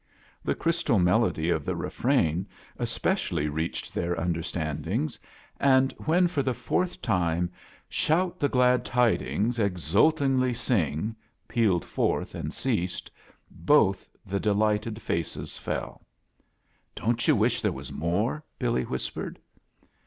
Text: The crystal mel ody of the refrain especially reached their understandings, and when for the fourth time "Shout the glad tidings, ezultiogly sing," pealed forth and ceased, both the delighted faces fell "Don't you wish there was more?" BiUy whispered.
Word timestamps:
The 0.43 0.55
crystal 0.55 0.97
mel 0.97 1.25
ody 1.25 1.51
of 1.51 1.63
the 1.63 1.75
refrain 1.75 2.47
especially 2.79 3.47
reached 3.49 3.93
their 3.93 4.15
understandings, 4.15 5.19
and 5.59 5.91
when 6.05 6.27
for 6.27 6.41
the 6.41 6.55
fourth 6.55 7.03
time 7.03 7.51
"Shout 7.87 8.39
the 8.39 8.49
glad 8.49 8.83
tidings, 8.83 9.59
ezultiogly 9.59 10.55
sing," 10.55 11.15
pealed 11.47 11.85
forth 11.85 12.33
and 12.33 12.51
ceased, 12.51 13.11
both 13.51 14.09
the 14.25 14.39
delighted 14.39 14.99
faces 14.99 15.55
fell 15.55 16.01
"Don't 16.95 17.27
you 17.27 17.35
wish 17.35 17.61
there 17.61 17.71
was 17.71 17.91
more?" 17.91 18.43
BiUy 18.59 18.85
whispered. 18.89 19.39